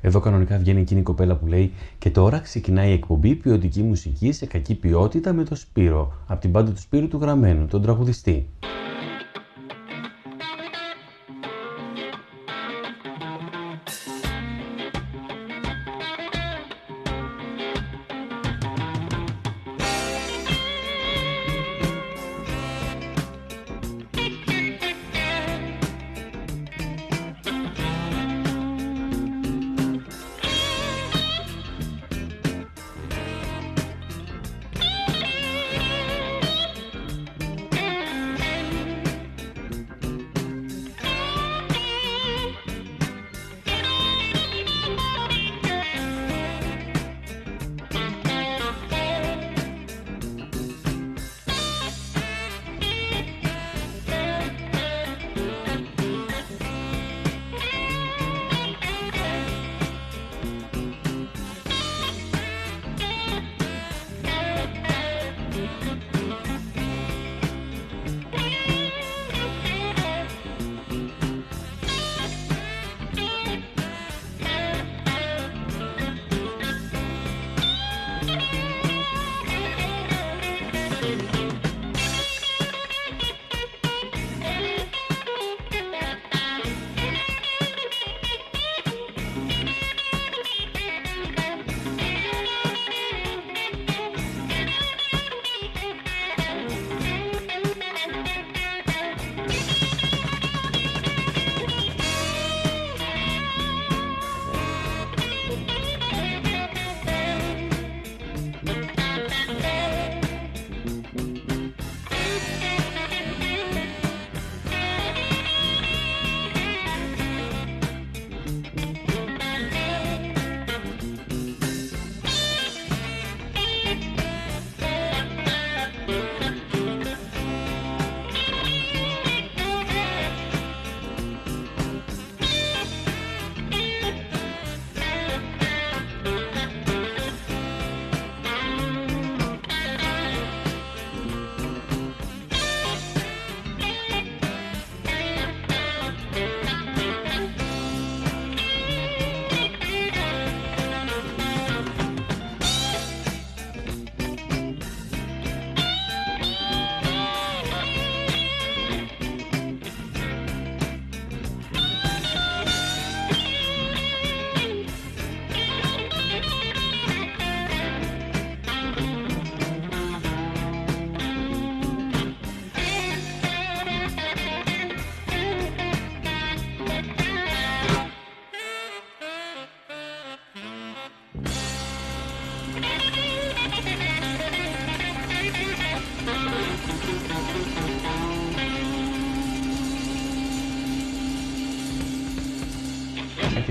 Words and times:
Εδώ 0.00 0.20
κανονικά 0.20 0.58
βγαίνει 0.58 0.80
εκείνη 0.80 1.00
η 1.00 1.02
κοπέλα 1.02 1.36
που 1.36 1.46
λέει 1.46 1.72
και 1.98 2.10
τώρα 2.10 2.38
ξεκινάει 2.38 2.90
η 2.90 2.92
εκπομπή 2.92 3.34
ποιοτική 3.34 3.82
μουσική 3.82 4.32
σε 4.32 4.46
κακή 4.46 4.74
ποιότητα 4.74 5.32
με 5.32 5.44
το 5.44 5.54
Σπύρο, 5.54 6.12
από 6.26 6.40
την 6.40 6.52
πάντα 6.52 6.70
του 6.70 6.80
Σπύρου 6.80 7.08
του 7.08 7.18
Γραμμένου, 7.20 7.66
τον 7.66 7.82
τραγουδιστή. 7.82 8.46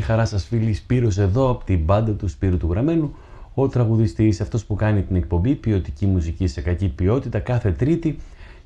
Χαρά 0.07 0.25
σας 0.25 0.45
φίλοι. 0.45 0.73
Σπύρος 0.73 1.17
εδώ 1.17 1.49
από 1.49 1.63
την 1.63 1.79
μπάντα 1.79 2.11
του 2.11 2.27
Σπύρου 2.27 2.57
του 2.57 2.67
Γραμμένου. 2.71 3.15
Ο 3.53 3.67
τραγουδιστής, 3.67 4.41
αυτός 4.41 4.65
που 4.65 4.75
κάνει 4.75 5.01
την 5.01 5.15
εκπομπή 5.15 5.55
ποιοτική 5.55 6.05
μουσική 6.05 6.47
σε 6.47 6.61
κακή 6.61 6.87
ποιότητα 6.87 7.39
κάθε 7.39 7.71
τρίτη 7.71 8.17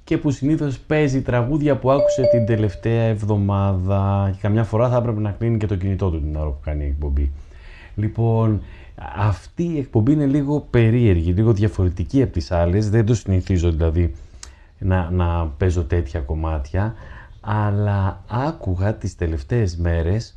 και 0.04 0.18
που 0.18 0.32
συνήθως 0.32 0.80
παίζει 0.80 1.22
τραγούδια 1.22 1.78
που 1.78 1.92
άκουσε 1.92 2.22
την 2.32 2.46
τελευταία 2.46 3.02
εβδομάδα. 3.04 4.30
Και 4.32 4.38
καμιά 4.42 4.64
φορά 4.64 4.90
θα 4.90 4.98
έπρεπε 4.98 5.20
να 5.20 5.32
κλείνει 5.32 5.58
και 5.58 5.66
το 5.66 5.76
κινητό 5.76 6.10
του 6.10 6.22
την 6.22 6.36
ώρα 6.36 6.50
που 6.50 6.60
κάνει 6.64 6.84
η 6.84 6.88
εκπομπή. 6.88 7.32
Λοιπόν, 7.96 8.62
αυτή 9.18 9.64
η 9.64 9.78
εκπομπή 9.78 10.12
είναι 10.12 10.26
λίγο 10.26 10.68
περίεργη, 10.70 11.32
λίγο 11.32 11.54
διαφορετική 11.54 12.22
από 12.22 12.32
τις 12.32 12.52
άλλες, 12.52 12.90
δεν 12.90 13.06
το 13.06 13.14
συνηθίζω 13.14 13.72
δηλαδή 13.72 14.14
να, 14.80 15.10
να 15.12 15.46
παίζω 15.58 15.84
τέτοια 15.84 16.20
κομμάτια, 16.20 16.94
αλλά 17.42 18.24
άκουγα 18.28 18.96
τις 18.96 19.16
τελευταίες 19.16 19.78
μέρες 19.78 20.36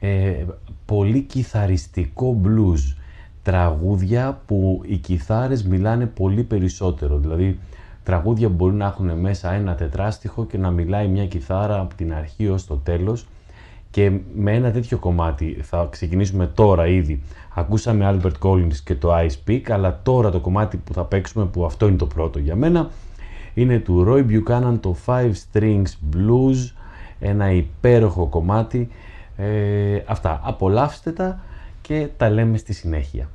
ε, 0.00 0.44
πολύ 0.86 1.20
κιθαριστικό 1.20 2.40
blues. 2.44 2.96
Τραγούδια 3.42 4.40
που 4.46 4.82
οι 4.86 4.96
κιθάρες 4.96 5.64
μιλάνε 5.64 6.06
πολύ 6.06 6.42
περισσότερο. 6.42 7.18
Δηλαδή 7.18 7.58
τραγούδια 8.02 8.48
που 8.48 8.54
μπορεί 8.54 8.74
να 8.74 8.86
έχουν 8.86 9.10
μέσα 9.18 9.52
ένα 9.52 9.74
τετράστιχο 9.74 10.46
και 10.46 10.58
να 10.58 10.70
μιλάει 10.70 11.08
μια 11.08 11.26
κιθάρα 11.26 11.80
από 11.80 11.94
την 11.94 12.14
αρχή 12.14 12.48
ως 12.48 12.66
το 12.66 12.74
τέλος 12.74 13.26
και 13.90 14.12
με 14.34 14.54
ένα 14.54 14.70
τέτοιο 14.70 14.98
κομμάτι 14.98 15.58
θα 15.62 15.88
ξεκινήσουμε 15.90 16.46
τώρα 16.46 16.86
ήδη. 16.86 17.22
Ακούσαμε 17.54 18.18
Albert 18.22 18.48
Collins 18.48 18.74
και 18.84 18.94
το 18.94 19.16
Ice 19.16 19.48
Peak, 19.50 19.62
αλλά 19.70 20.00
τώρα 20.02 20.30
το 20.30 20.40
κομμάτι 20.40 20.76
που 20.76 20.92
θα 20.92 21.04
παίξουμε, 21.04 21.44
που 21.44 21.64
αυτό 21.64 21.88
είναι 21.88 21.96
το 21.96 22.06
πρώτο 22.06 22.38
για 22.38 22.56
μένα, 22.56 22.90
είναι 23.54 23.78
του 23.78 24.04
Roy 24.08 24.24
Buchanan 24.30 24.78
το 24.80 24.96
Five 25.06 25.32
Strings 25.52 26.14
Blues, 26.14 26.72
ένα 27.20 27.50
υπέροχο 27.50 28.26
κομμάτι 28.26 28.88
ε, 29.36 30.02
αυτά, 30.06 30.40
απολαύστε 30.42 31.12
τα 31.12 31.40
και 31.80 32.08
τα 32.16 32.30
λέμε 32.30 32.58
στη 32.58 32.72
συνέχεια. 32.72 33.28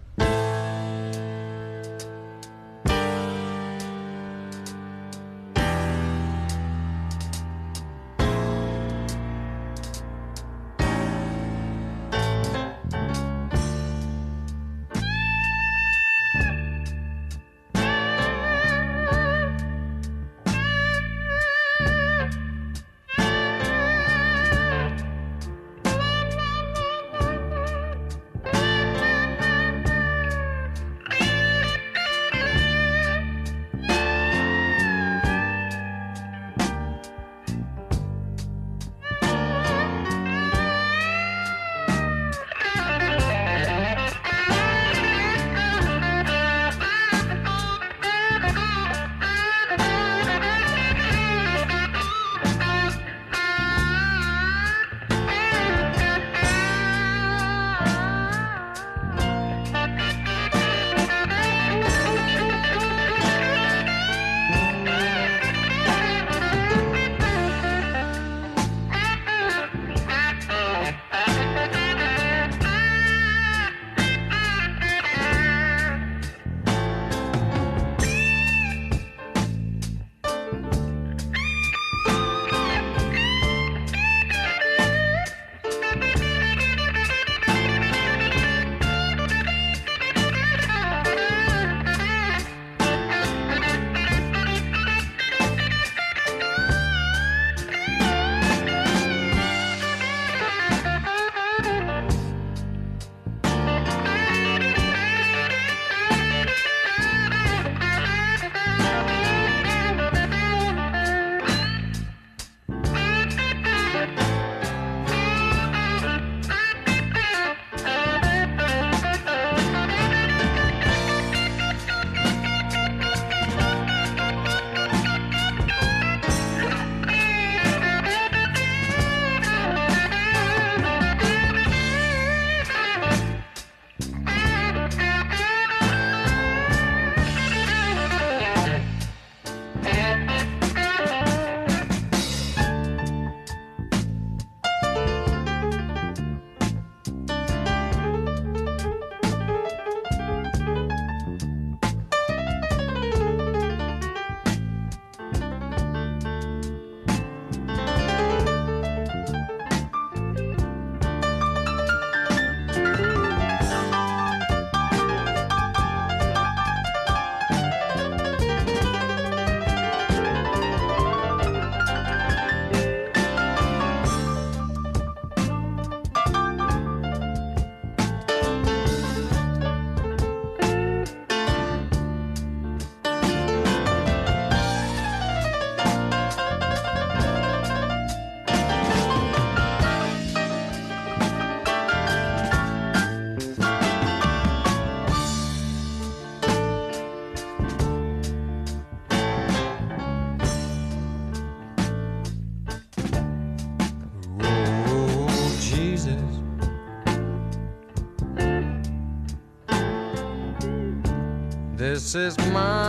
This 212.05 212.13
is 212.13 212.37
my 212.53 212.84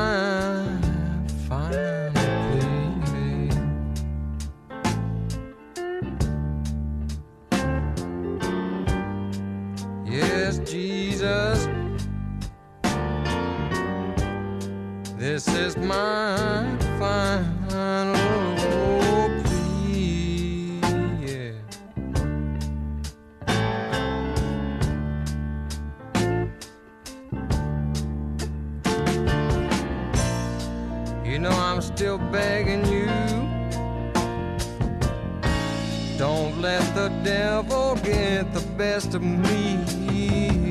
let 36.67 36.95
the 36.97 37.09
devil 37.23 37.95
get 38.03 38.53
the 38.53 38.61
best 38.77 39.15
of 39.15 39.23
me. 39.23 40.66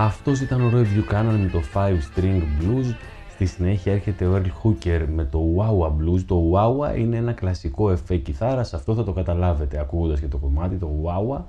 Αυτός 0.00 0.40
ήταν 0.40 0.60
ο 0.60 0.70
Roy 0.74 0.84
Buchanan 0.84 1.38
με 1.40 1.48
το 1.52 1.62
Five 1.74 1.96
String 1.96 2.42
Blues. 2.60 2.94
Στη 3.30 3.46
συνέχεια 3.46 3.92
έρχεται 3.92 4.26
ο 4.26 4.36
Earl 4.36 4.46
Hooker 4.62 5.04
με 5.14 5.24
το 5.24 5.40
Wawa 5.58 5.86
Blues. 5.86 6.20
Το 6.26 6.52
Wawa 6.52 6.98
είναι 6.98 7.16
ένα 7.16 7.32
κλασικό 7.32 7.90
εφέ 7.90 8.16
κιθάρας, 8.16 8.74
αυτό 8.74 8.94
θα 8.94 9.04
το 9.04 9.12
καταλάβετε 9.12 9.80
ακούγοντας 9.80 10.20
και 10.20 10.26
το 10.26 10.36
κομμάτι, 10.36 10.76
το 10.76 10.90
Wawa. 11.04 11.40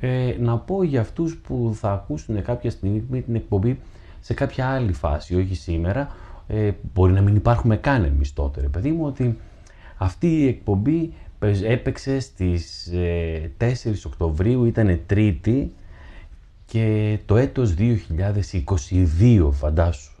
Ε, 0.00 0.34
να 0.40 0.58
πω 0.58 0.82
για 0.82 1.00
αυτούς 1.00 1.36
που 1.36 1.70
θα 1.74 1.92
ακούσουν 1.92 2.42
κάποια 2.42 2.70
στιγμή 2.70 3.00
την 3.00 3.34
εκπομπή 3.34 3.78
σε 4.20 4.34
κάποια 4.34 4.68
άλλη 4.68 4.92
φάση, 4.92 5.36
όχι 5.36 5.54
σήμερα, 5.54 6.08
ε, 6.46 6.70
μπορεί 6.94 7.12
να 7.12 7.20
μην 7.20 7.36
υπάρχουμε 7.36 7.76
καν 7.76 8.04
εμείς 8.04 8.32
τότε, 8.32 8.60
ρε 8.60 8.68
παιδί 8.68 8.90
μου, 8.90 9.06
ότι 9.06 9.38
αυτή 9.96 10.26
η 10.26 10.46
εκπομπή 10.46 11.12
έπαιξε 11.64 12.20
στις 12.20 12.86
ε, 12.86 13.52
4 13.58 13.64
Οκτωβρίου, 14.06 14.64
ήταν 14.64 15.00
Τρίτη, 15.06 15.72
και 16.70 17.18
το 17.26 17.36
έτος 17.36 17.74
2022 17.78 19.48
φαντάσου. 19.52 20.12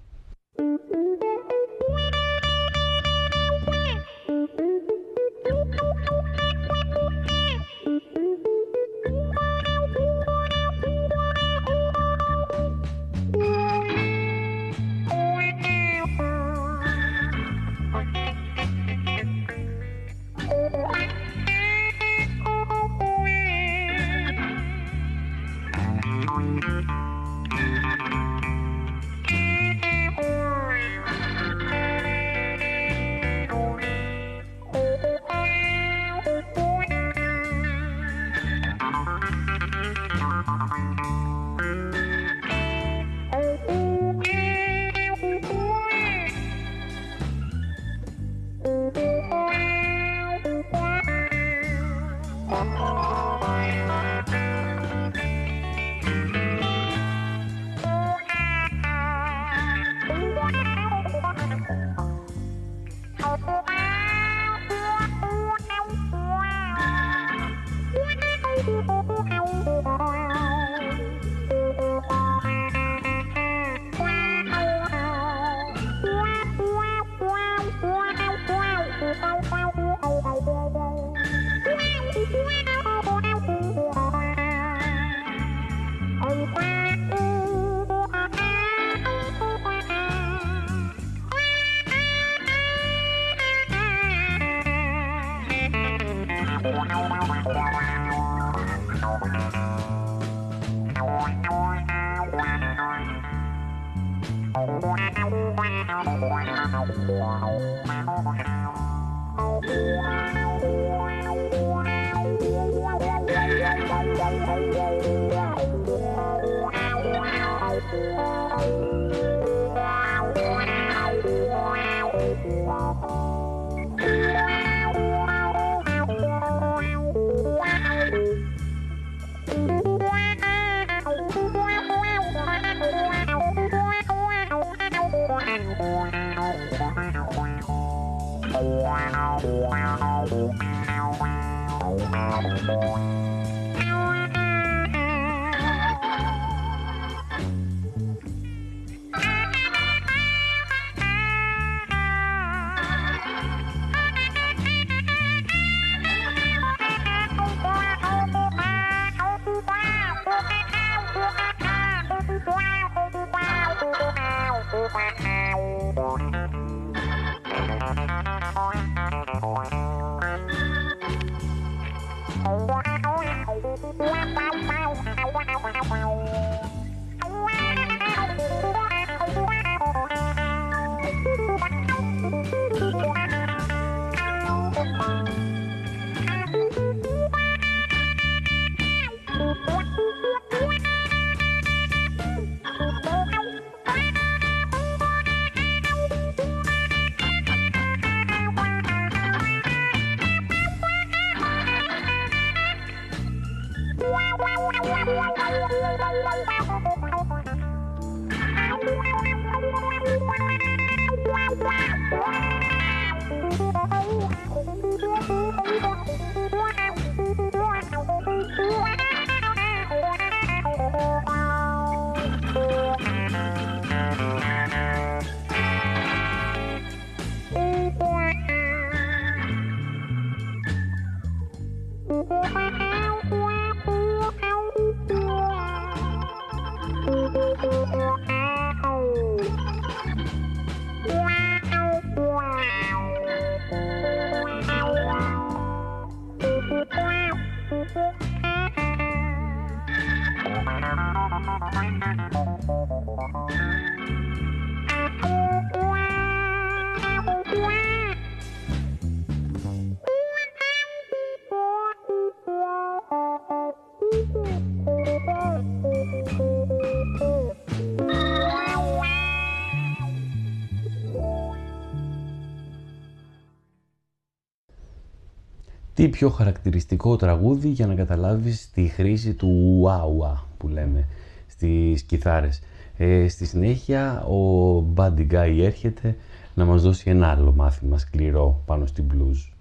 Τι 276.08 276.14
πιο 276.14 276.28
χαρακτηριστικό 276.28 277.16
τραγούδι 277.16 277.68
για 277.68 277.86
να 277.86 277.94
καταλάβεις 277.94 278.70
τη 278.70 278.82
χρήση 278.82 279.34
του 279.34 279.78
ουάουα 279.80 280.46
που 280.56 280.68
λέμε 280.68 281.06
στις 281.46 282.02
κιθάρες. 282.02 282.60
Ε, 282.96 283.28
στη 283.28 283.46
συνέχεια 283.46 284.22
ο 284.24 284.84
Buddy 284.96 285.26
Guy 285.30 285.58
έρχεται 285.60 286.16
να 286.54 286.64
μας 286.64 286.82
δώσει 286.82 287.10
ένα 287.10 287.28
άλλο 287.28 287.52
μάθημα 287.52 287.98
σκληρό 287.98 288.62
πάνω 288.66 288.86
στην 288.86 289.04
blues. 289.12 289.57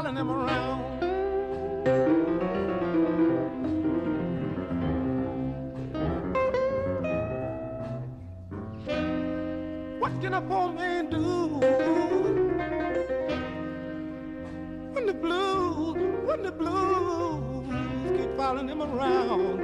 crowding 0.00 0.14
them 0.14 0.30
around. 0.30 0.80
What 10.00 10.12
can 10.22 10.34
a 10.34 10.40
poor 10.40 10.72
man 10.72 11.10
do 11.10 11.58
when 14.92 15.06
the 15.06 15.14
blues, 15.14 15.96
when 16.26 16.42
the 16.42 16.52
blues 16.52 18.18
keep 18.18 18.36
following 18.36 18.68
him 18.68 18.82
around? 18.82 19.58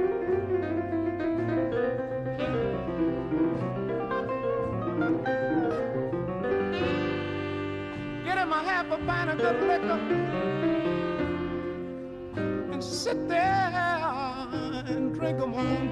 Get 8.23 8.37
him 8.37 8.51
a 8.51 8.63
half 8.63 8.85
a 8.91 8.97
pint 8.97 9.29
of 9.31 9.37
good 9.39 9.61
liquor. 9.67 10.26
make 15.27 15.37
them 15.37 15.51
home. 15.51 15.86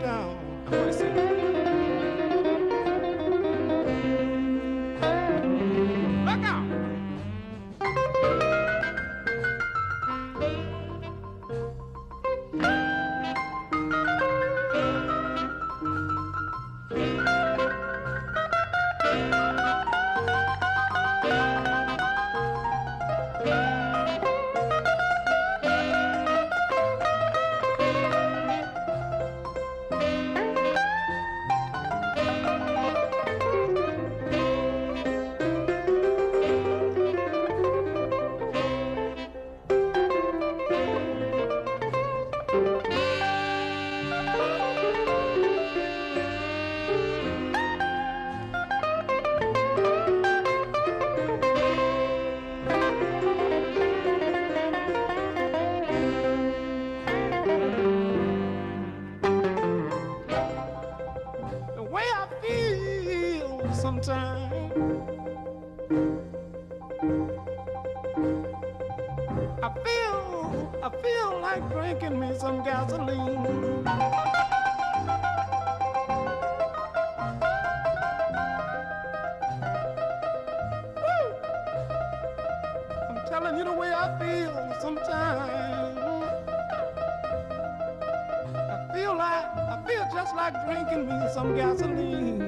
Just 90.15 90.33
like 90.33 90.53
drinking 90.65 91.09
me 91.09 91.27
some 91.33 91.53
gasoline. 91.55 92.39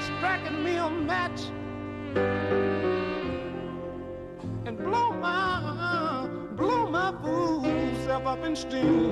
Striking 0.00 0.64
me 0.64 0.76
a 0.76 0.88
match 0.88 1.42
and 4.64 4.78
blow 4.78 5.12
my, 5.12 6.26
blow 6.56 6.86
my 6.86 7.12
fool 7.22 7.62
self 8.06 8.24
up 8.24 8.42
in 8.46 8.56
steam. 8.56 9.05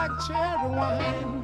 Like 0.00 0.18
cherry 0.26 0.70
wine. 0.70 1.36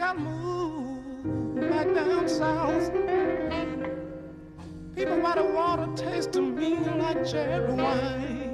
I 0.00 0.14
move 0.14 1.70
back 1.70 1.92
down 1.94 2.26
south. 2.28 2.90
People, 4.96 5.20
why 5.20 5.34
the 5.34 5.44
water 5.44 5.88
taste 5.94 6.32
to 6.32 6.40
me 6.40 6.76
like 6.76 7.26
cherry 7.26 7.72
wine. 7.74 8.44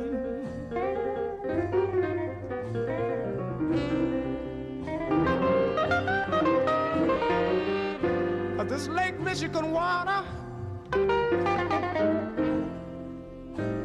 Uh, 8.59 8.65
This 8.65 8.89
Lake 8.89 9.21
Michigan 9.21 9.71
water 9.71 10.25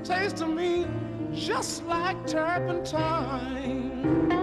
tastes 0.04 0.40
to 0.40 0.48
me 0.48 0.86
just 1.34 1.84
like 1.86 2.28
turpentine. 2.28 4.39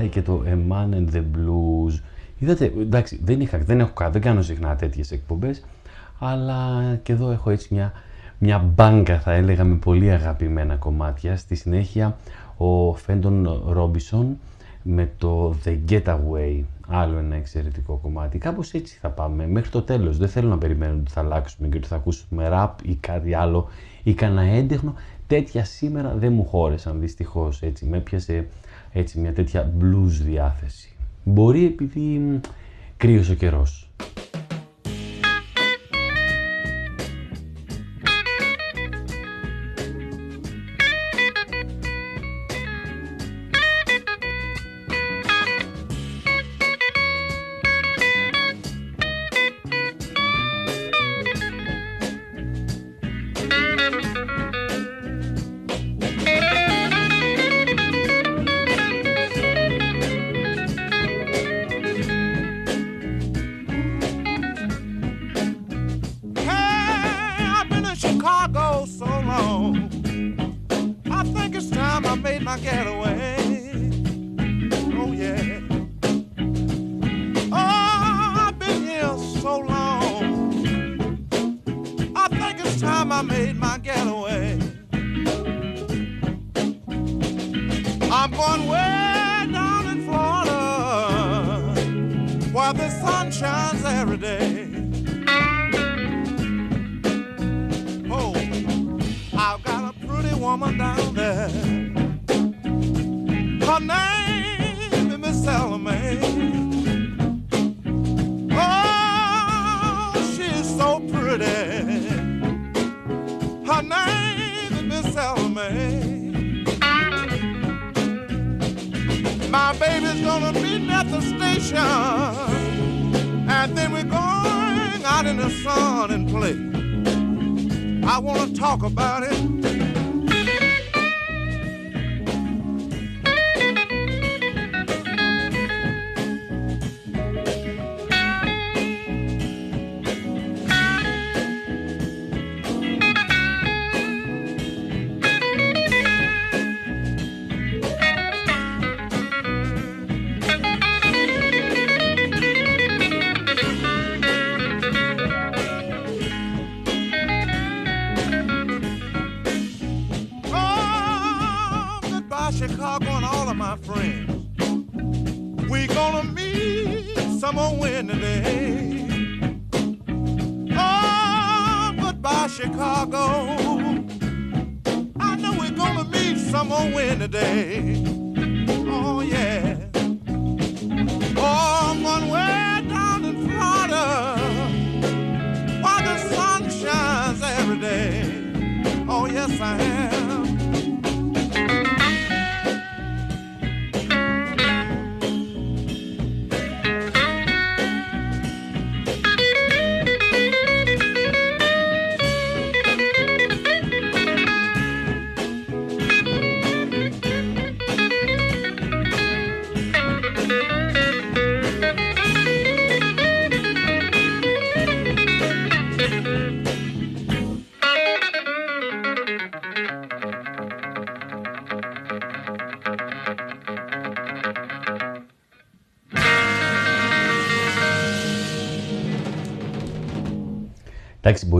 Buddy 0.00 0.06
Guy 0.06 0.08
και 0.08 0.22
το 0.22 0.42
A 0.46 0.72
Man 0.72 0.94
and 0.94 1.14
the 1.14 1.22
Blues. 1.36 2.00
Είδατε, 2.38 2.72
εντάξει, 2.80 3.20
δεν, 3.24 3.40
είχα, 3.40 3.58
δεν, 3.58 3.80
έχω, 3.80 3.92
κα- 3.92 4.10
δεν 4.10 4.20
κάνω 4.20 4.42
συχνά 4.42 4.76
τέτοιες 4.76 5.10
εκπομπές, 5.10 5.64
αλλά 6.18 6.80
και 7.02 7.12
εδώ 7.12 7.30
έχω 7.30 7.50
έτσι 7.50 7.74
μια, 7.74 7.92
μια 8.38 8.58
μπάνκα 8.58 9.20
θα 9.20 9.32
έλεγα 9.32 9.64
με 9.64 9.74
πολύ 9.74 10.10
αγαπημένα 10.10 10.76
κομμάτια. 10.76 11.36
Στη 11.36 11.54
συνέχεια 11.54 12.16
ο 12.56 12.94
Φέντον 12.94 13.62
Ρόμπισον 13.68 14.38
με 14.82 15.10
το 15.18 15.54
The 15.64 15.78
Getaway, 15.88 16.62
άλλο 16.88 17.18
ένα 17.18 17.36
εξαιρετικό 17.36 17.98
κομμάτι. 18.02 18.38
Κάπως 18.38 18.72
έτσι 18.72 18.98
θα 19.00 19.08
πάμε 19.08 19.46
μέχρι 19.46 19.70
το 19.70 19.82
τέλος. 19.82 20.16
Δεν 20.16 20.28
θέλω 20.28 20.48
να 20.48 20.58
περιμένω 20.58 20.96
ότι 21.00 21.10
θα 21.10 21.20
αλλάξουμε 21.20 21.68
και 21.68 21.76
ότι 21.76 21.86
θα 21.86 21.96
ακούσουμε 21.96 22.48
rap 22.52 22.70
ή 22.82 22.94
κάτι 22.94 23.34
άλλο 23.34 23.68
ή 24.02 24.14
κανένα 24.14 24.50
έντεχνο. 24.50 24.94
Τέτοια 25.26 25.64
σήμερα 25.64 26.14
δεν 26.14 26.32
μου 26.32 26.44
χώρεσαν 26.44 27.00
δυστυχώς 27.00 27.62
έτσι. 27.62 27.86
Με 27.86 27.96
έπιασε 27.96 28.46
έτσι 28.92 29.18
μια 29.18 29.32
τέτοια 29.32 29.72
blues 29.80 30.22
διάθεση. 30.22 30.96
Μπορεί 31.24 31.64
επειδή 31.64 32.00
μ, 32.00 32.40
κρύος 32.96 33.30
ο 33.30 33.34
καιρός. 33.34 33.90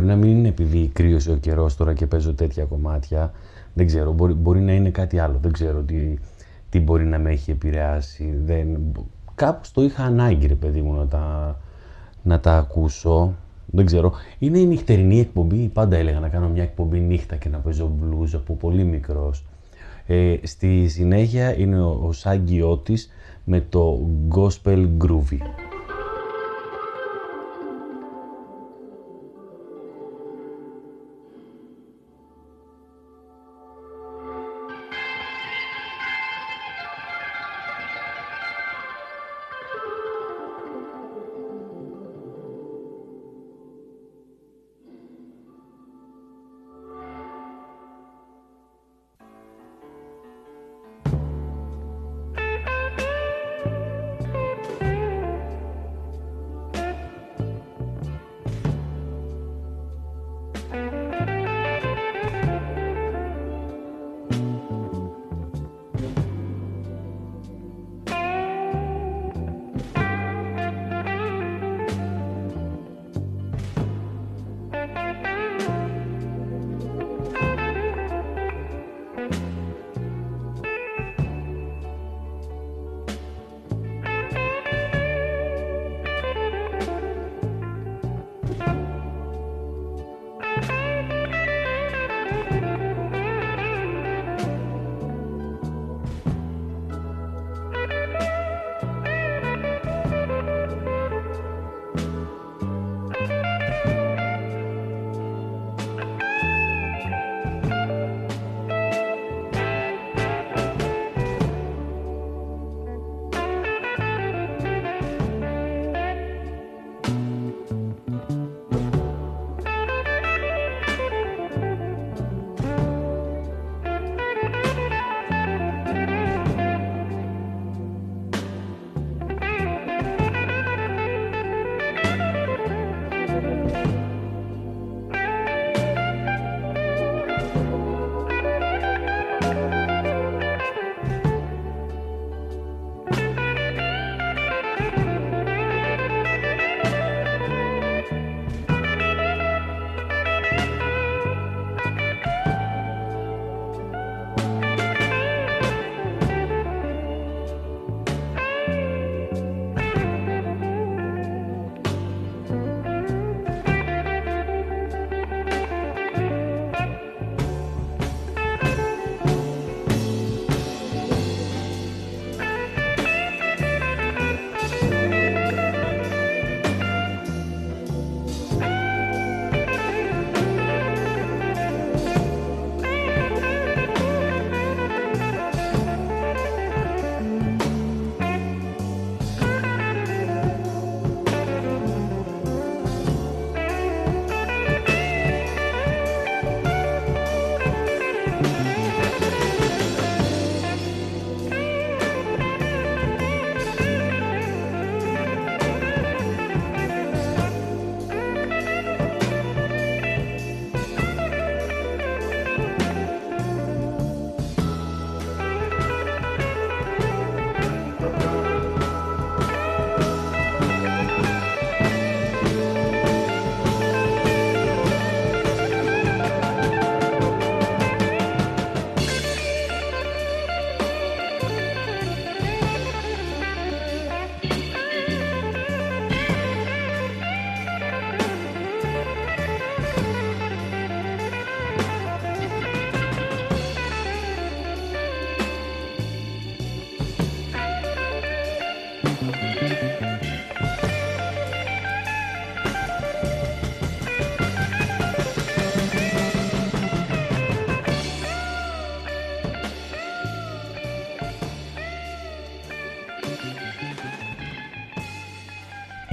Μπορεί 0.01 0.13
να 0.13 0.19
μην 0.19 0.37
είναι 0.37 0.49
επειδή 0.49 0.91
κρύωσε 0.93 1.31
ο 1.31 1.37
καιρός 1.37 1.77
τώρα 1.77 1.93
και 1.93 2.07
παίζω 2.07 2.35
τέτοια 2.35 2.65
κομμάτια. 2.65 3.33
Δεν 3.75 3.87
ξέρω. 3.87 4.13
Μπορεί, 4.13 4.33
μπορεί 4.33 4.61
να 4.61 4.73
είναι 4.73 4.91
κάτι 4.91 5.19
άλλο. 5.19 5.39
Δεν 5.43 5.53
ξέρω 5.53 5.81
τι, 5.81 6.15
τι 6.69 6.81
μπορεί 6.81 7.05
να 7.05 7.19
με 7.19 7.31
έχει 7.31 7.51
επηρεάσει. 7.51 8.35
Δεν... 8.45 8.79
Κάπως 9.35 9.73
το 9.73 9.83
είχα 9.83 10.05
ανάγκη, 10.05 10.47
ρε 10.47 10.55
παιδί 10.55 10.81
μου, 10.81 10.93
να 10.93 11.07
τα, 11.07 11.57
να 12.23 12.41
τα 12.41 12.57
ακούσω. 12.57 13.35
Δεν 13.67 13.87
ξέρω. 13.87 14.13
Είναι 14.39 14.59
η 14.59 14.67
νυχτερινή 14.67 15.21
εκπομπή. 15.21 15.71
Πάντα 15.73 15.97
έλεγα 15.97 16.21
να 16.21 16.29
κάνω 16.29 16.49
μια 16.49 16.63
εκπομπή 16.63 16.99
νύχτα 16.99 17.37
και 17.37 17.49
να 17.49 17.59
παίζω 17.59 17.93
blues 18.01 18.31
από 18.35 18.55
πολύ 18.55 18.85
μικρός. 18.85 19.45
Ε, 20.07 20.37
στη 20.43 20.89
συνέχεια 20.89 21.59
είναι 21.59 21.83
ο, 21.83 22.01
ο 22.07 22.13
Σάγκη 22.13 22.63
Ότης 22.63 23.11
με 23.45 23.61
το 23.69 24.01
Gospel 24.29 24.89
Groovy. 24.99 25.70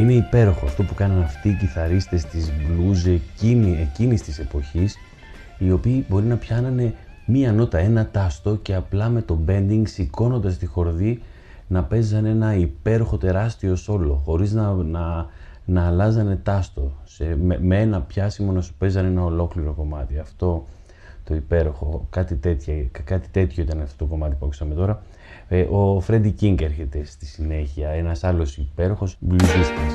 είναι 0.10 0.26
υπέροχο 0.26 0.66
αυτό 0.66 0.84
που 0.84 0.94
κάνουν 0.94 1.22
αυτοί 1.22 1.50
οι 1.50 1.54
κιθαρίστες 1.54 2.26
της 2.26 2.52
blues 2.52 3.08
εκείνη, 3.08 3.78
εκείνης 3.82 4.22
της 4.22 4.40
εποχής 4.40 4.98
οι 5.58 5.72
οποίοι 5.72 6.06
μπορεί 6.10 6.26
να 6.26 6.36
πιάνανε 6.36 6.94
μία 7.26 7.54
νότα, 7.54 7.78
ένα 7.78 8.08
τάστο 8.08 8.56
και 8.56 8.76
απλά 8.76 9.10
με 9.10 9.22
το 9.22 9.40
bending 9.48 9.82
σηκώνοντας 9.84 10.58
τη 10.58 10.66
χορδή 10.66 11.22
να 11.68 11.84
παίζαν 11.84 12.26
ένα 12.26 12.56
υπέροχο 12.56 13.18
τεράστιο 13.18 13.76
σόλο 13.76 14.22
χωρίς 14.26 14.54
να, 14.54 14.74
να, 14.74 15.26
να 15.66 15.88
αλλάζανε 15.88 16.36
τάστο. 16.36 16.92
Σε, 17.04 17.36
με, 17.42 17.60
με, 17.62 17.82
ένα 17.82 18.02
πιάσιμο 18.02 18.52
να 18.52 18.62
σου 18.62 18.74
παίζαν 18.78 19.06
ένα 19.06 19.24
ολόκληρο 19.24 19.74
κομμάτι. 19.74 20.20
Αυτό 20.20 20.66
το 21.24 21.36
υπέροχο, 21.36 22.08
κάτι, 22.10 22.36
τέτοια, 22.36 22.74
κάτι 23.04 23.30
τέτοιο 23.30 23.64
ήταν 23.64 23.82
αυτό 23.82 23.96
το 23.98 24.06
κομμάτι 24.06 24.36
που 24.36 24.46
ακούσαμε 24.46 24.74
τώρα. 24.74 25.02
Ε, 25.50 25.62
ο 25.62 26.00
Φρέντι 26.00 26.32
Κίνγκ 26.32 26.62
έρχεται 26.62 27.06
στη 27.06 27.26
συνέχεια, 27.26 27.90
ένας 27.90 28.24
άλλος 28.24 28.58
υπέροχος 28.58 29.16
μπλουζίστας. 29.20 29.94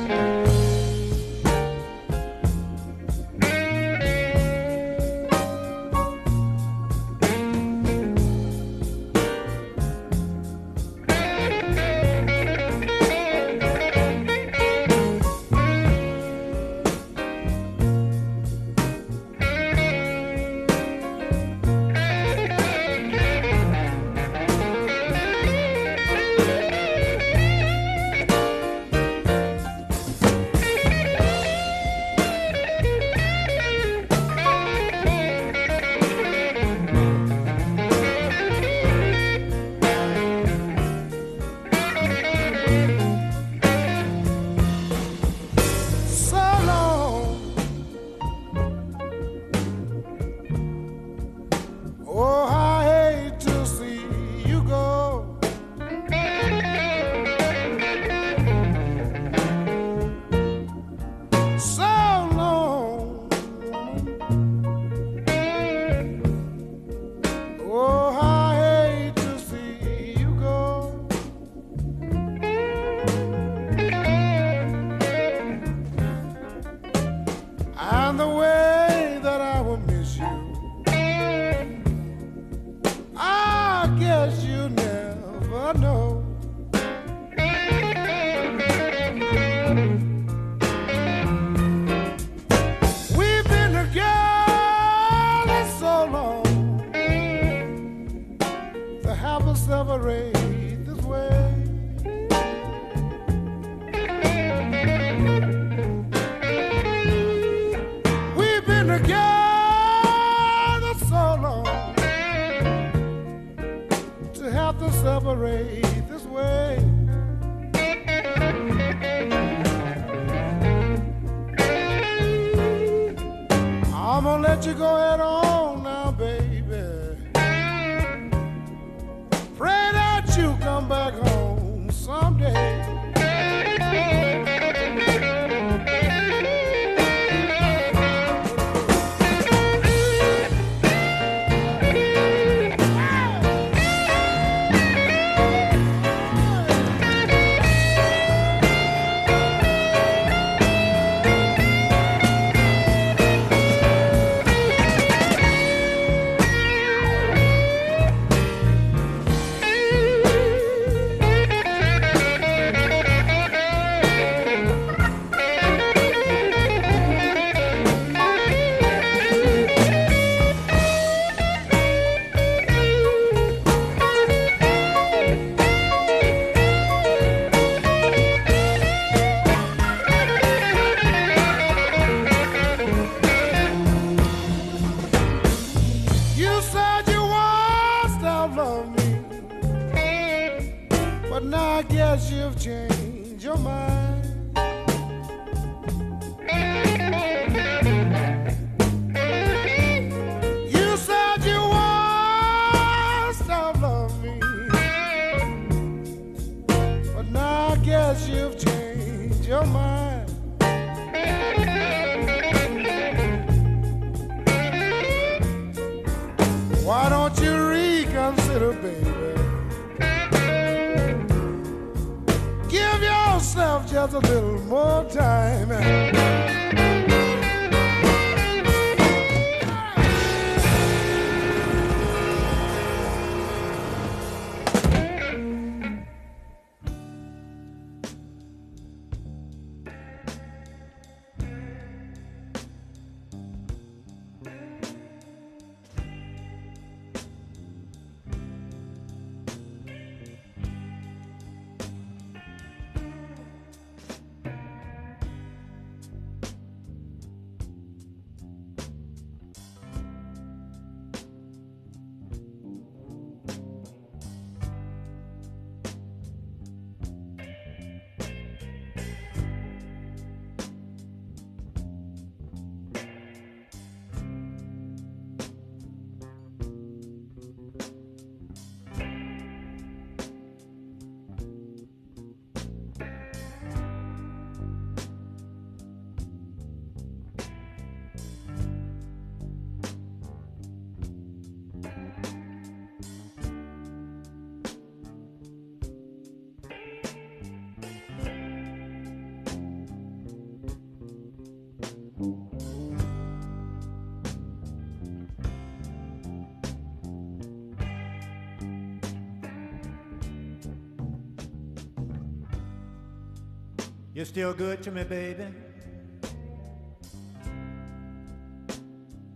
You're 314.15 314.27
still 314.27 314.53
good 314.53 314.83
to 314.83 314.91
me, 314.91 315.05
baby. 315.05 315.47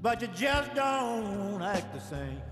But 0.02 0.20
you 0.20 0.28
just 0.28 0.74
don't 0.74 1.62
act 1.62 1.94
the 1.94 2.00
same. 2.00 2.42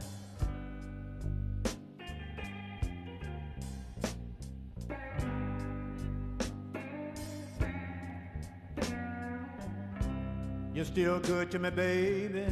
You're 10.74 10.84
still 10.86 11.20
good 11.20 11.50
to 11.50 11.58
me, 11.58 11.70
baby. 11.70 12.46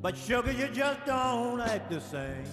But 0.00 0.16
sugar, 0.16 0.52
you 0.52 0.68
just 0.68 1.04
don't 1.04 1.60
act 1.60 1.90
the 1.90 2.00
same. 2.00 2.46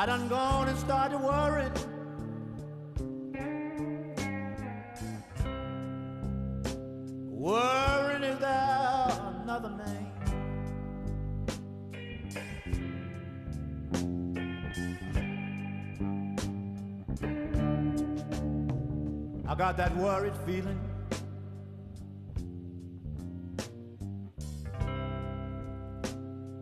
I 0.00 0.06
done 0.06 0.28
gone 0.28 0.66
and 0.66 0.78
started 0.78 1.18
worrying. 1.18 1.70
Worrying 7.28 8.22
is 8.22 8.38
there 8.38 9.08
another 9.42 9.68
name? 9.68 10.06
I 19.46 19.54
got 19.54 19.76
that 19.76 19.94
worried 19.98 20.32
feeling. 20.46 20.80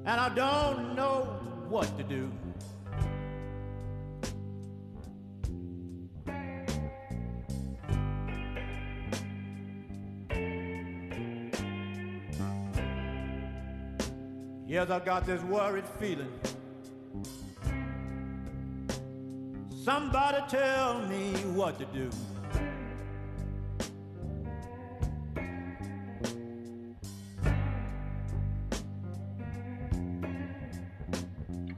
And 0.05 0.20
I 0.20 0.28
don't 0.34 0.97
know 0.97 1.39
what 1.68 1.97
to 1.99 2.03
do. 2.03 2.32
Yes, 14.89 15.03
I 15.03 15.05
got 15.05 15.26
this 15.26 15.43
worried 15.43 15.84
feeling. 16.01 16.32
Somebody 19.84 20.39
tell 20.49 21.01
me 21.07 21.32
what 21.53 21.78
to 21.78 21.84
do. 21.86 22.11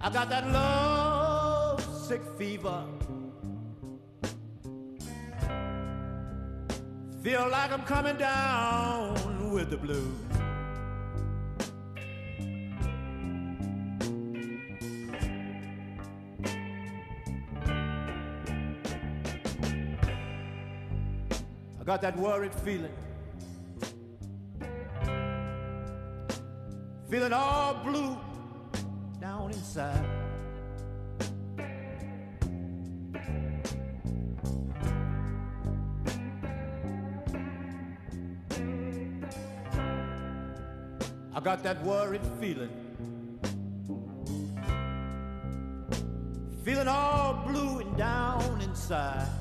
I 0.00 0.10
got 0.10 0.28
that 0.30 0.46
love 0.52 2.06
sick 2.06 2.22
fever. 2.38 2.84
Feel 7.22 7.48
like 7.48 7.72
I'm 7.72 7.82
coming 7.82 8.16
down 8.16 9.50
with 9.52 9.70
the 9.70 9.76
blues. 9.76 10.39
Got 21.90 22.02
that 22.02 22.16
worried 22.18 22.54
feeling. 22.54 22.92
Feeling 27.10 27.32
all 27.32 27.74
blue 27.82 28.16
down 29.20 29.50
inside. 29.50 30.04
I 41.34 41.40
got 41.42 41.64
that 41.64 41.82
worried 41.82 42.22
feeling. 42.38 42.70
Feeling 46.64 46.86
all 46.86 47.42
blue 47.48 47.80
and 47.80 47.96
down 47.96 48.60
inside. 48.60 49.39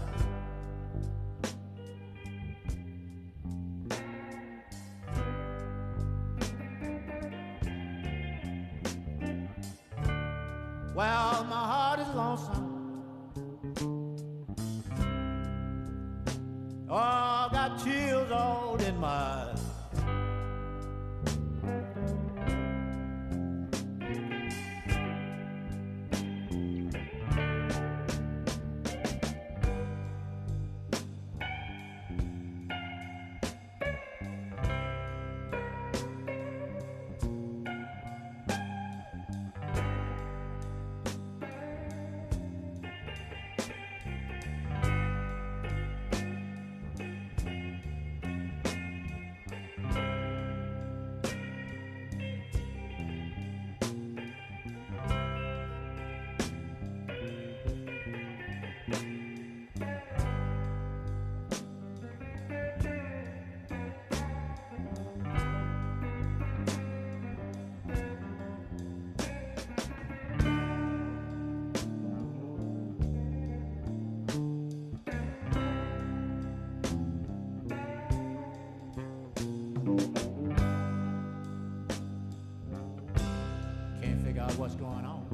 Can't 84.50 84.58
figure 84.58 84.58
out 84.58 84.60
what's 84.60 84.76
going 84.76 85.06
on. 85.06 85.26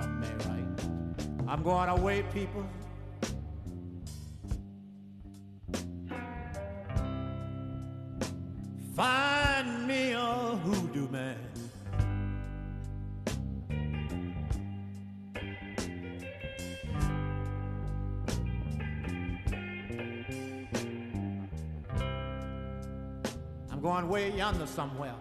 Something 0.00 0.30
ain't 0.30 0.46
right. 0.46 0.68
I'm 1.48 1.62
going 1.62 1.88
away, 1.88 2.22
people. 2.32 2.64
Find 8.94 9.86
me 9.86 10.12
a 10.12 10.18
hoodoo 10.18 11.08
man. 11.08 11.36
I'm 23.70 23.80
going 23.80 24.08
way 24.08 24.30
yonder 24.36 24.66
somewhere. 24.66 25.14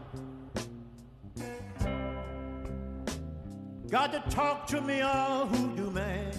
To 4.14 4.20
talk 4.30 4.68
to 4.68 4.80
me, 4.80 5.00
a 5.00 5.48
hoodoo 5.52 5.90
man. 5.90 6.32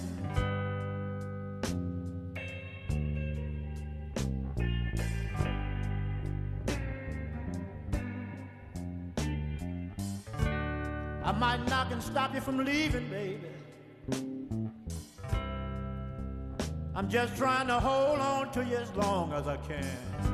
I 11.25 11.33
might 11.33 11.66
knock 11.68 11.91
and 11.91 12.01
stop 12.01 12.33
you 12.33 12.41
from 12.41 12.64
leaving, 12.64 13.09
baby. 13.09 13.49
I'm 16.95 17.09
just 17.09 17.37
trying 17.37 17.66
to 17.66 17.81
hold 17.81 18.20
on 18.20 18.53
to 18.53 18.64
you 18.64 18.77
as 18.77 18.95
long 18.95 19.33
as 19.33 19.49
I 19.49 19.57
can. 19.57 20.34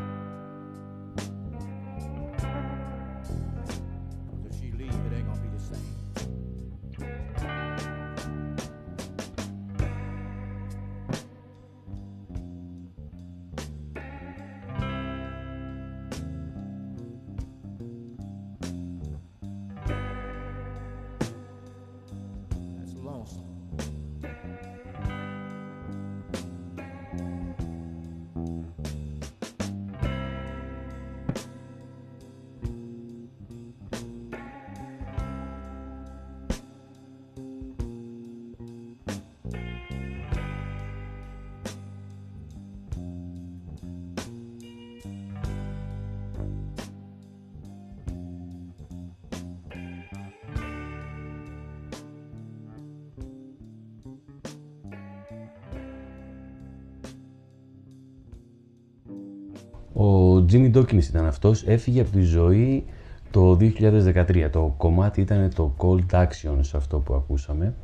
Jimmy 60.53 60.77
Dawkins 60.77 61.09
ήταν 61.09 61.27
αυτός, 61.27 61.67
έφυγε 61.67 62.01
από 62.01 62.11
τη 62.11 62.23
ζωή 62.23 62.85
το 63.31 63.59
2013. 63.61 64.49
Το 64.53 64.75
κομμάτι 64.77 65.21
ήταν 65.21 65.51
το 65.55 65.75
Cold 65.79 66.23
Action 66.23 66.59
αυτό 66.75 66.99
που 66.99 67.15
ακούσαμε. 67.15 67.75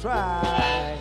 Try. 0.00 0.96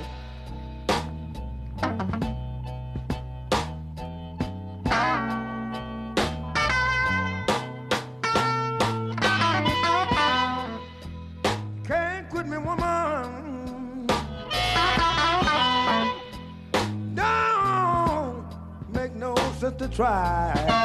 try. 19.99 20.78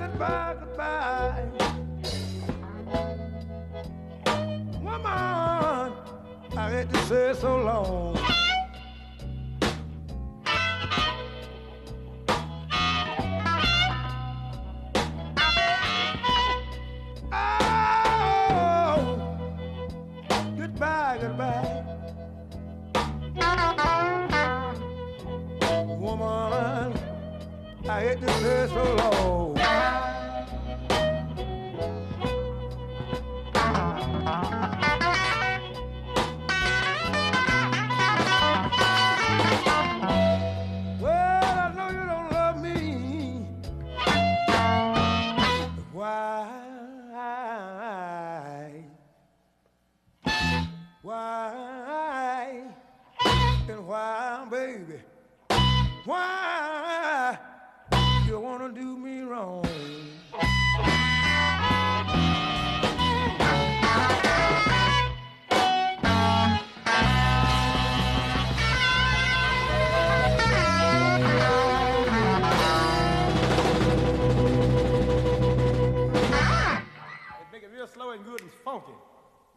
goodbye, 0.00 0.56
goodbye. 0.60 1.44
Woman, 4.82 5.92
I 6.56 6.70
hate 6.70 6.90
to 6.90 6.98
say 7.08 7.34
so 7.34 7.56
long. 7.56 8.16
Oh, 17.32 19.38
goodbye, 20.56 21.18
goodbye. 21.20 21.84
Woman, 25.98 26.92
I 27.88 28.00
hate 28.00 28.20
to 28.20 28.28
say 28.40 28.66
so 28.68 28.94
long. 28.96 29.39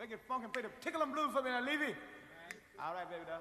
Make 0.03 0.11
it 0.11 0.19
funk 0.27 0.43
and 0.43 0.51
play 0.51 0.63
the 0.63 0.69
tickle 0.81 1.01
and 1.01 1.13
blues 1.13 1.31
for 1.31 1.41
me 1.41 1.49
now, 1.49 1.61
Levy. 1.61 1.95
All 2.77 2.93
right, 2.93 3.09
baby 3.09 3.23
doll. 3.25 3.39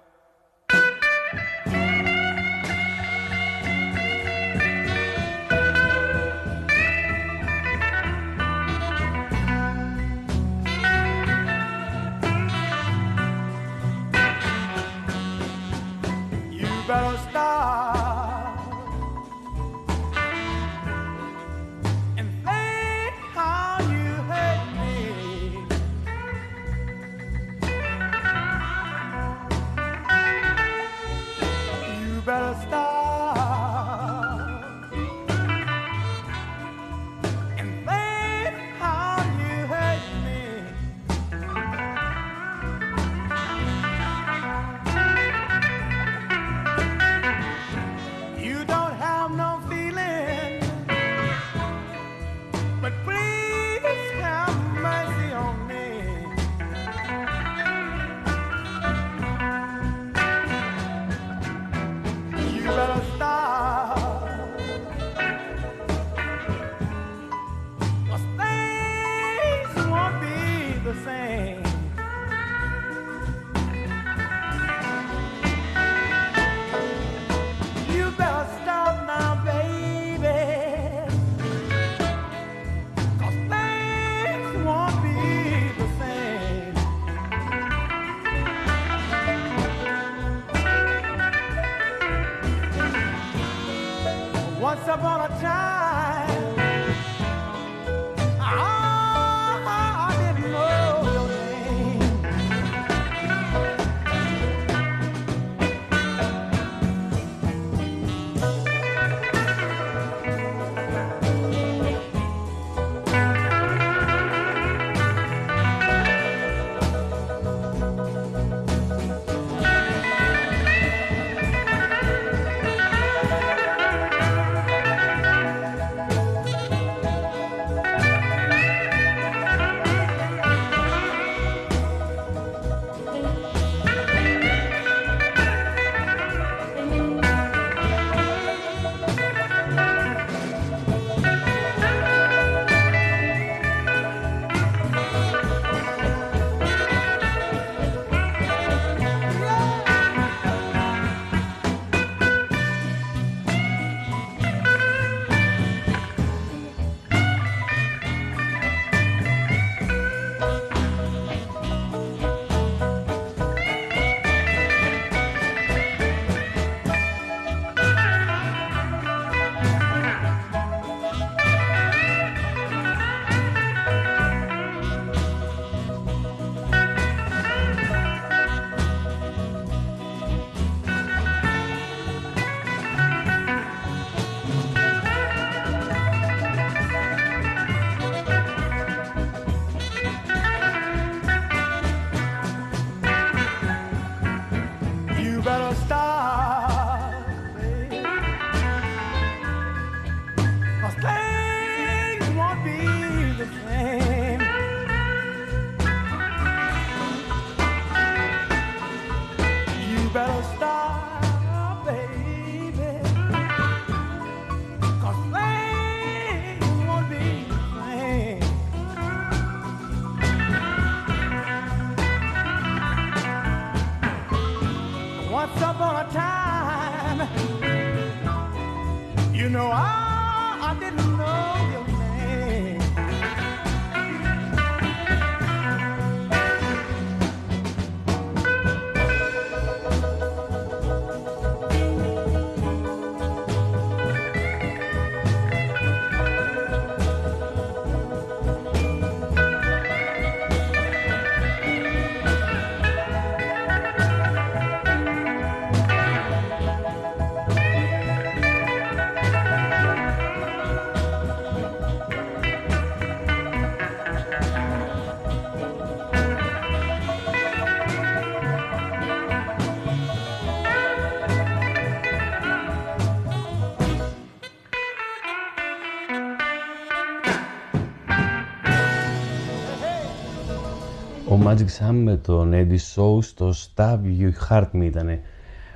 Magic 281.52 281.88
Sam 281.88 281.94
με 281.94 282.16
τον 282.16 282.52
Eddie 282.54 282.94
Show 282.94 283.22
στο 283.22 283.52
Stab 283.52 283.98
You 284.18 284.30
Heart 284.48 284.70
Me 284.72 284.82
ήταν 284.82 285.18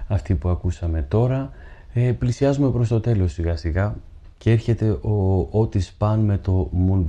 αυτή 0.09 0.35
που 0.35 0.49
ακούσαμε 0.49 1.03
τώρα. 1.09 1.51
Ε, 1.93 2.13
πλησιάζουμε 2.13 2.71
προς 2.71 2.89
το 2.89 3.01
τέλος 3.01 3.33
σιγά 3.33 3.57
σιγά 3.57 3.95
και 4.39 4.51
έρχεται 4.51 4.89
ο 4.89 5.49
Otis 5.53 5.89
Pan 5.99 6.19
με 6.25 6.39
το 6.39 6.71
Moon 6.89 7.05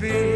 Bloom. 0.00 0.27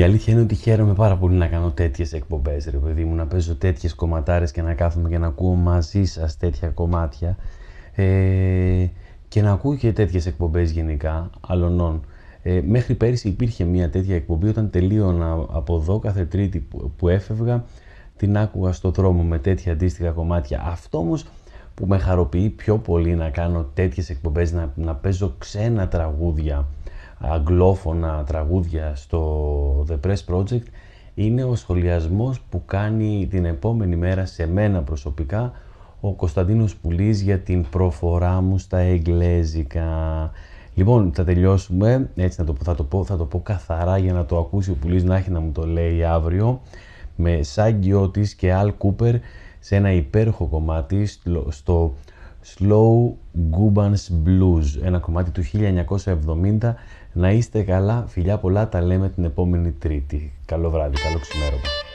Η 0.00 0.02
αλήθεια 0.02 0.32
είναι 0.32 0.42
ότι 0.42 0.54
χαίρομαι 0.54 0.94
πάρα 0.94 1.16
πολύ 1.16 1.36
να 1.36 1.46
κάνω 1.46 1.70
τέτοιες 1.70 2.12
εκπομπές, 2.12 2.64
ρε 2.64 2.76
παιδί 2.76 3.04
μου, 3.04 3.14
να 3.14 3.26
παίζω 3.26 3.54
τέτοιες 3.54 3.94
κομματάρες 3.94 4.50
και 4.50 4.62
να 4.62 4.74
κάθομαι 4.74 5.08
και 5.08 5.18
να 5.18 5.26
ακούω 5.26 5.54
μαζί 5.54 6.04
σας 6.04 6.36
τέτοια 6.36 6.68
κομμάτια. 6.68 7.36
Ε, 7.94 8.86
και 9.28 9.42
να 9.42 9.52
ακούω 9.52 9.76
και 9.76 9.92
τέτοιες 9.92 10.26
εκπομπές 10.26 10.70
γενικά, 10.70 11.30
αλωνών. 11.40 12.04
Ε, 12.42 12.60
μέχρι 12.66 12.94
πέρυσι 12.94 13.28
υπήρχε 13.28 13.64
μια 13.64 13.90
τέτοια 13.90 14.14
εκπομπή 14.14 14.48
όταν 14.48 14.70
τελείωνα 14.70 15.46
από 15.50 15.76
εδώ 15.76 15.98
κάθε 15.98 16.24
Τρίτη 16.24 16.68
που, 16.96 17.08
έφευγα, 17.08 17.64
την 18.16 18.38
άκουγα 18.38 18.72
στο 18.72 18.90
δρόμο 18.90 19.22
με 19.22 19.38
τέτοια 19.38 19.72
αντίστοιχα 19.72 20.10
κομμάτια. 20.10 20.62
Αυτό 20.64 20.98
όμως 20.98 21.26
που 21.74 21.86
με 21.86 21.98
χαροποιεί 21.98 22.48
πιο 22.48 22.78
πολύ 22.78 23.14
να 23.14 23.30
κάνω 23.30 23.66
τέτοιες 23.74 24.10
εκπομπές, 24.10 24.52
να, 24.52 24.72
να 24.74 24.94
παίζω 24.94 25.34
ξένα 25.38 25.88
τραγούδια 25.88 26.66
αγγλόφωνα 27.20 28.24
τραγούδια 28.26 28.92
στο 28.94 29.86
The 29.88 30.06
Press 30.06 30.34
Project 30.34 30.64
είναι 31.14 31.44
ο 31.44 31.54
σχολιασμός 31.54 32.40
που 32.40 32.62
κάνει 32.64 33.26
την 33.30 33.44
επόμενη 33.44 33.96
μέρα 33.96 34.26
σε 34.26 34.46
μένα 34.46 34.82
προσωπικά 34.82 35.52
ο 36.00 36.12
Κωνσταντίνος 36.12 36.76
Πουλής 36.76 37.20
για 37.20 37.38
την 37.38 37.64
προφορά 37.70 38.40
μου 38.40 38.58
στα 38.58 38.78
εγγλέζικα. 38.78 39.84
Λοιπόν, 40.74 41.12
θα 41.14 41.24
τελειώσουμε, 41.24 42.10
έτσι 42.16 42.40
να 42.40 42.46
το, 42.46 42.54
θα, 42.62 42.74
το 42.74 42.84
πω, 42.84 43.04
θα 43.04 43.16
το 43.16 43.24
πω 43.24 43.40
καθαρά 43.40 43.98
για 43.98 44.12
να 44.12 44.24
το 44.24 44.38
ακούσει 44.38 44.70
ο 44.70 44.74
Πουλής 44.74 45.04
να 45.04 45.16
έχει 45.16 45.30
να 45.30 45.40
μου 45.40 45.52
το 45.52 45.66
λέει 45.66 46.04
αύριο 46.04 46.60
με 47.16 47.42
Σάγκη 47.42 48.10
και 48.36 48.52
Αλ 48.52 48.72
Κούπερ 48.76 49.14
σε 49.58 49.76
ένα 49.76 49.92
υπέροχο 49.92 50.46
κομμάτι 50.46 51.06
στο 51.48 51.94
Slow 52.44 53.12
Gubans 53.50 54.08
Blues, 54.24 54.82
ένα 54.82 54.98
κομμάτι 54.98 55.30
του 55.30 55.42
1970. 56.60 56.74
Να 57.12 57.30
είστε 57.30 57.62
καλά, 57.62 58.04
φιλιά 58.08 58.38
πολλά, 58.38 58.68
τα 58.68 58.80
λέμε 58.80 59.08
την 59.08 59.24
επόμενη 59.24 59.72
Τρίτη. 59.72 60.32
Καλό 60.46 60.70
βράδυ, 60.70 60.96
καλό 60.96 61.18
ξημέρωμα. 61.18 61.89